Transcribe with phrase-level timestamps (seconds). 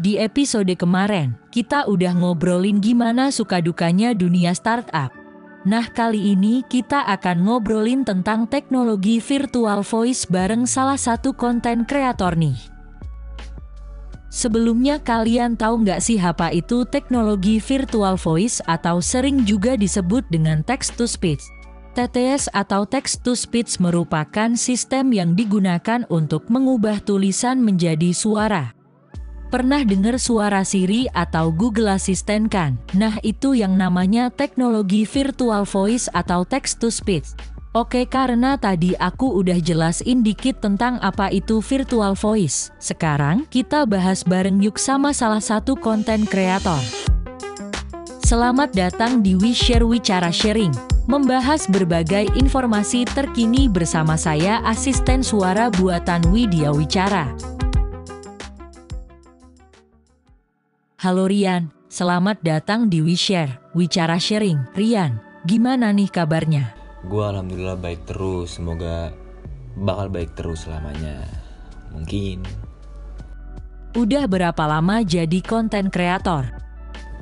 [0.00, 5.12] Di episode kemarin, kita udah ngobrolin gimana suka dukanya dunia startup.
[5.68, 12.32] Nah, kali ini kita akan ngobrolin tentang teknologi virtual voice bareng salah satu konten kreator
[12.32, 12.56] nih.
[14.32, 20.64] Sebelumnya kalian tahu nggak sih apa itu teknologi virtual voice atau sering juga disebut dengan
[20.64, 21.44] text to speech?
[21.92, 28.79] TTS atau text to speech merupakan sistem yang digunakan untuk mengubah tulisan menjadi suara.
[29.50, 32.78] Pernah dengar suara Siri atau Google Assistant kan?
[32.94, 37.34] Nah itu yang namanya teknologi virtual voice atau text to speech.
[37.74, 42.70] Oke karena tadi aku udah jelasin dikit tentang apa itu virtual voice.
[42.78, 46.78] Sekarang kita bahas bareng yuk sama salah satu konten kreator.
[48.22, 50.70] Selamat datang di We Share Wicara Sharing.
[51.10, 57.58] Membahas berbagai informasi terkini bersama saya asisten suara buatan Widya Wicara.
[61.00, 64.76] Halo Rian, selamat datang di WeShare, Wicara Sharing.
[64.76, 65.16] Rian,
[65.48, 66.76] gimana nih kabarnya?
[67.08, 69.08] Gue alhamdulillah baik terus, semoga
[69.80, 71.24] bakal baik terus selamanya.
[71.96, 72.44] Mungkin.
[73.96, 76.52] Udah berapa lama jadi konten kreator?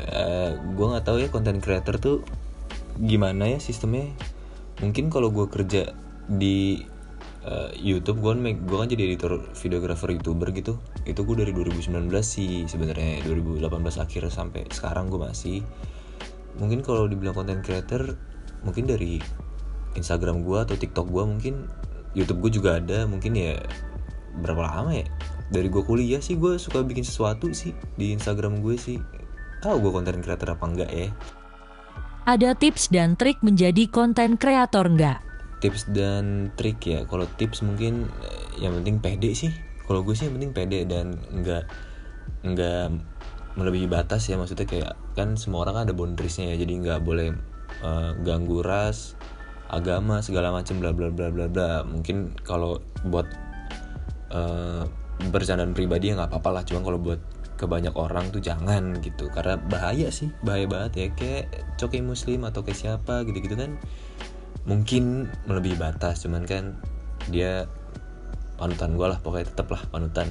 [0.00, 2.24] Uh, gue nggak tahu ya konten kreator tuh
[2.96, 4.08] gimana ya sistemnya.
[4.80, 5.92] Mungkin kalau gue kerja
[6.24, 6.80] di
[7.46, 10.76] uh, YouTube gue kan gue kan jadi editor videografer youtuber gitu.
[11.06, 13.22] Itu gue dari 2019 sih sebenarnya.
[13.24, 13.70] 2018
[14.02, 15.62] akhir sampai sekarang gue masih.
[16.58, 18.18] Mungkin kalau dibilang content creator
[18.66, 19.22] mungkin dari
[19.94, 21.54] Instagram gue atau TikTok gue mungkin
[22.12, 23.06] YouTube gue juga ada.
[23.06, 23.56] Mungkin ya
[24.42, 25.06] berapa lama ya?
[25.46, 28.98] Dari gue kuliah sih gue suka bikin sesuatu sih di Instagram gue sih.
[29.62, 31.08] Tahu gue konten creator apa enggak ya?
[32.26, 35.25] Ada tips dan trik menjadi konten kreator enggak
[35.60, 37.04] tips dan trik ya.
[37.08, 39.52] Kalau tips mungkin eh, yang penting pede sih.
[39.86, 41.64] Kalau gue sih yang penting pede dan nggak
[42.44, 42.86] nggak
[43.56, 44.36] melebihi batas ya.
[44.36, 46.56] Maksudnya kayak kan semua orang ada boundariesnya ya.
[46.60, 47.32] Jadi nggak boleh
[47.80, 49.16] uh, ganggu ras
[49.66, 51.70] agama segala macam bla bla bla bla bla.
[51.86, 53.26] Mungkin kalau buat
[54.34, 54.84] uh,
[55.32, 56.62] bercandaan pribadi ya nggak apa-apa lah.
[56.68, 57.22] Cuma kalau buat
[57.56, 59.32] ke banyak orang tuh jangan gitu.
[59.32, 60.28] Karena bahaya sih.
[60.44, 61.06] Bahaya banget ya.
[61.16, 61.44] Kayak
[61.80, 63.24] coki muslim atau kayak siapa?
[63.24, 63.80] Gitu gitu kan
[64.66, 66.74] mungkin melebihi batas cuman kan
[67.30, 67.70] dia
[68.58, 70.28] panutan gue lah pokoknya tetep lah panutan.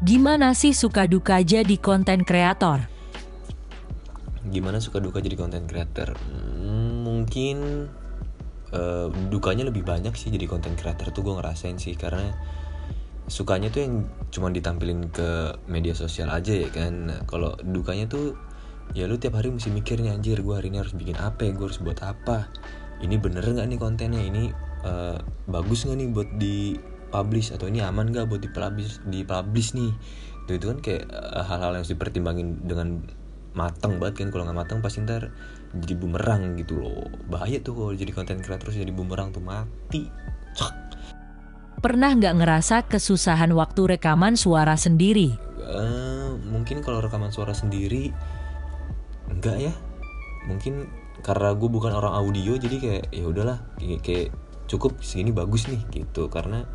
[0.00, 2.88] Gimana sih suka duka jadi konten kreator?
[4.48, 6.16] Gimana suka duka jadi konten kreator?
[6.16, 7.84] Hmm, mungkin
[8.72, 12.32] uh, dukanya lebih banyak sih jadi konten kreator tuh gue ngerasain sih karena
[13.28, 13.94] sukanya tuh yang
[14.32, 17.20] cuma ditampilin ke media sosial aja ya kan.
[17.28, 18.40] Kalau dukanya tuh
[18.90, 21.54] ya lu tiap hari mesti mikir nih anjir gue hari ini harus bikin apa ya
[21.54, 22.50] gue harus buat apa?
[23.00, 24.20] Ini bener nggak nih kontennya?
[24.20, 24.50] Ini
[24.82, 26.56] uh, bagus nggak nih buat di
[27.10, 29.90] publish atau ini aman nggak buat di publish di publish nih?
[30.46, 33.00] Itu itu kan kayak uh, hal-hal yang harus dipertimbangin dengan
[33.54, 34.28] matang banget kan.
[34.34, 35.30] Kalau nggak matang pasti ntar
[35.70, 37.06] jadi bumerang gitu loh.
[37.30, 39.42] Bahaya tuh kalau jadi konten kreator jadi bumerang tuh.
[39.42, 40.10] Mati.
[40.50, 40.74] Cok.
[41.80, 45.32] pernah nggak ngerasa kesusahan waktu rekaman suara sendiri?
[45.64, 48.12] Uh, mungkin kalau rekaman suara sendiri
[49.40, 49.72] enggak ya.
[50.44, 50.86] Mungkin
[51.24, 54.28] karena gue bukan orang audio jadi kayak ya udahlah kayak, kayak
[54.68, 56.28] cukup segini bagus nih gitu.
[56.28, 56.68] Karena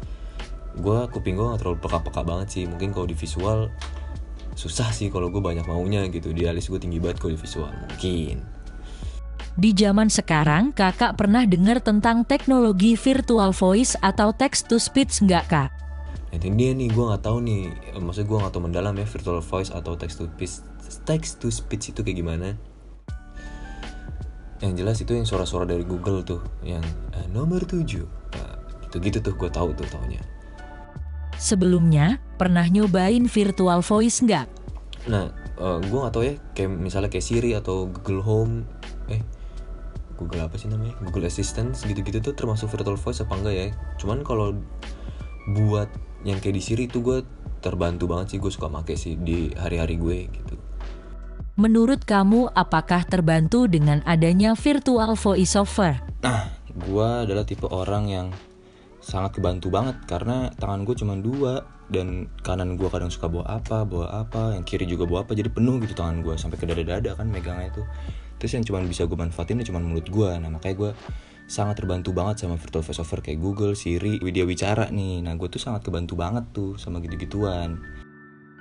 [0.75, 2.63] gue kuping gue gak terlalu peka-peka banget sih.
[2.65, 3.69] Mungkin kalau di visual
[4.57, 6.33] susah sih kalau gue banyak maunya gitu.
[6.33, 8.41] Di alis gue tinggi banget kalau di visual mungkin.
[9.55, 15.47] Di zaman sekarang, kakak pernah dengar tentang teknologi virtual voice atau text to speech nggak
[15.47, 15.74] kak?
[16.35, 17.61] Ini dia nih, gue nggak tahu nih,
[18.03, 20.59] maksudnya gue nggak tahu mendalam ya virtual voice atau text to speech
[21.05, 22.53] text to speech itu kayak gimana.
[24.59, 27.81] Yang jelas itu yang suara-suara dari Google tuh yang uh, nomor 7
[28.35, 28.55] nah,
[28.87, 30.21] gitu-gitu tuh gue tahu tuh taunya.
[31.35, 34.47] Sebelumnya pernah nyobain virtual voice nggak?
[35.11, 35.29] Nah
[35.59, 38.63] uh, gue nggak tahu ya kayak misalnya kayak Siri atau Google Home
[39.11, 39.21] eh
[40.15, 40.95] Google apa sih namanya?
[41.03, 43.67] Google Assistant gitu-gitu tuh termasuk virtual voice apa enggak ya?
[43.99, 44.55] Cuman kalau
[45.51, 45.91] buat
[46.25, 47.21] yang kayak di Siri itu gue
[47.61, 50.55] terbantu banget sih gue suka make sih di hari-hari gue gitu
[51.55, 56.03] Menurut kamu, apakah terbantu dengan adanya virtual voiceover?
[56.19, 58.27] Nah, gue adalah tipe orang yang
[58.99, 63.87] sangat kebantu banget karena tangan gue cuma dua dan kanan gue kadang suka bawa apa,
[63.87, 67.15] bawa apa, yang kiri juga bawa apa, jadi penuh gitu tangan gue sampai ke dada-dada
[67.15, 67.87] kan megangnya itu.
[68.45, 70.91] Terus yang cuma bisa gue manfaatin cuma mulut gue, nah makanya gue
[71.49, 75.25] sangat terbantu banget sama virtual voiceover kayak Google, Siri, Widya Wicara nih.
[75.25, 77.81] Nah gue tuh sangat kebantu banget tuh sama gitu-gituan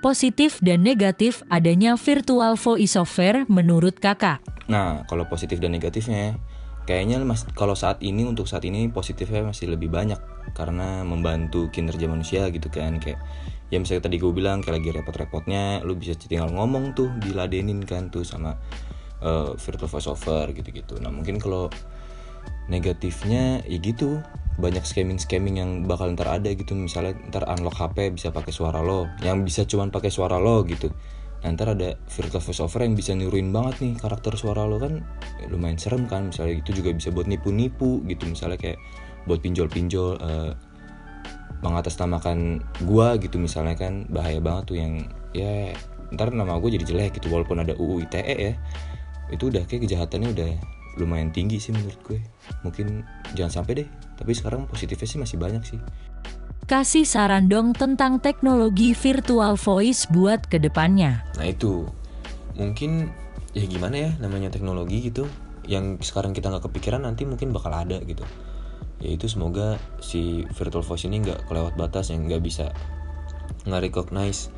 [0.00, 4.40] positif dan negatif adanya virtual voiceover menurut kakak?
[4.72, 6.40] Nah, kalau positif dan negatifnya,
[6.88, 10.20] kayaknya mas kalau saat ini untuk saat ini positifnya masih lebih banyak
[10.56, 13.20] karena membantu kinerja manusia gitu kan kayak
[13.72, 18.12] ya misalnya tadi gue bilang kayak lagi repot-repotnya lu bisa tinggal ngomong tuh diladenin kan
[18.12, 18.60] tuh sama
[19.24, 21.00] uh, virtual voice over gitu-gitu.
[21.00, 21.72] Nah mungkin kalau
[22.68, 24.20] negatifnya ya gitu.
[24.54, 26.78] Banyak scamming scamming yang bakal ntar ada gitu.
[26.78, 29.10] Misalnya ntar unlock HP bisa pakai suara lo.
[29.24, 30.94] Yang bisa cuman pakai suara lo gitu.
[31.44, 35.02] Nah, ntar ada virtual voice over yang bisa niruin banget nih karakter suara lo kan.
[35.42, 36.30] Ya, lumayan serem kan.
[36.30, 38.30] Misalnya itu juga bisa buat nipu-nipu gitu.
[38.30, 38.78] Misalnya kayak
[39.26, 40.52] buat pinjol-pinjol uh,
[41.60, 44.06] mengatasnamakan gua gitu misalnya kan.
[44.06, 45.74] Bahaya banget tuh yang ya
[46.14, 47.26] ntar nama gue jadi jelek gitu.
[47.28, 48.54] Walaupun ada UU ITE ya
[49.32, 50.48] itu udah kayak kejahatannya udah
[51.00, 52.20] lumayan tinggi sih menurut gue.
[52.62, 53.02] Mungkin
[53.34, 55.78] jangan sampai deh tapi sekarang positifnya sih masih banyak sih.
[56.64, 61.20] Kasih saran dong tentang teknologi virtual voice buat ke depannya.
[61.36, 61.84] Nah itu.
[62.56, 63.10] Mungkin
[63.52, 65.28] ya gimana ya namanya teknologi gitu
[65.68, 68.24] yang sekarang kita nggak kepikiran nanti mungkin bakal ada gitu.
[69.04, 72.72] Yaitu semoga si virtual voice ini nggak kelewat batas yang nggak bisa
[73.68, 74.48] nggak recognize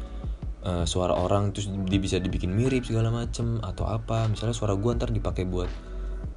[0.67, 4.27] uh, suara orang terus dia bisa dibikin mirip segala macem atau apa.
[4.27, 5.71] Misalnya suara gue ntar dipakai buat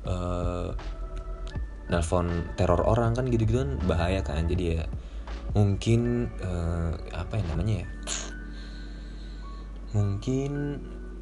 [0.06, 0.70] uh,
[1.90, 4.46] nelfon teror orang kan gitu-gitu kan bahaya kan.
[4.46, 4.86] Jadi ya
[5.58, 7.88] mungkin uh, apa yang namanya ya?
[9.98, 10.52] Mungkin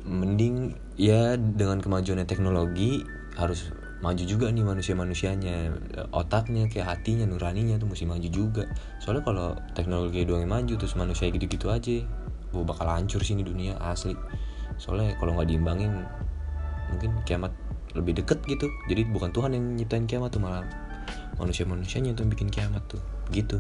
[0.04, 3.04] mending ya dengan kemajuan teknologi
[3.40, 5.72] harus maju juga nih manusia-manusianya.
[6.12, 8.68] Otaknya kayak hatinya nuraninya tuh mesti maju juga.
[9.00, 12.04] Soalnya kalau teknologi doang yang maju terus manusia gitu-gitu aja
[12.52, 14.16] gue bakal hancur sih ini dunia asli
[14.78, 16.06] soalnya kalau nggak diimbangin
[16.94, 17.52] mungkin kiamat
[17.98, 20.64] lebih deket gitu jadi bukan Tuhan yang nyiptain kiamat tuh malah
[21.42, 23.02] manusia-manusianya yang bikin kiamat tuh
[23.34, 23.60] gitu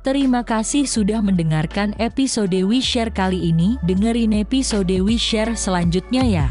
[0.00, 3.76] Terima kasih sudah mendengarkan episode We Share kali ini.
[3.84, 6.46] Dengerin episode We Share selanjutnya ya.